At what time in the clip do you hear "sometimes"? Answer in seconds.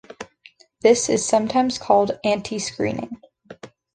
1.23-1.77